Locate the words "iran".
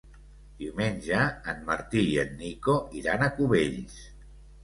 3.01-3.27